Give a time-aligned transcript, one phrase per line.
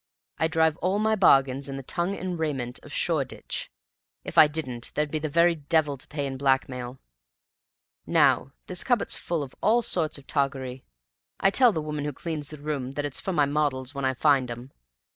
[0.39, 3.69] I drive all my bargains in the tongue and raiment of Shoreditch.
[4.23, 6.97] If I didn't there'd be the very devil to pay in blackmail.
[8.07, 10.83] Now, this cupboard's full of all sorts of toggery.
[11.39, 14.15] I tell the woman who cleans the room that it's for my models when I
[14.15, 14.71] find 'em.